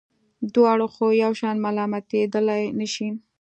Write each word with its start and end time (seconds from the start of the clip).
دواړه 0.53 0.85
خو 0.93 1.05
یو 1.23 1.31
شان 1.39 1.55
ملامتېدلای 1.65 2.63
نه 2.79 2.87
شي. 2.93 3.09